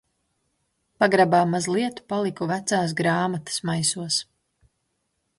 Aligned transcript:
Pagrabā 1.01 1.41
mazliet 1.49 2.01
paliku 2.13 2.47
vecās 2.51 2.95
grāmatas 3.01 3.61
maisos. 3.71 4.17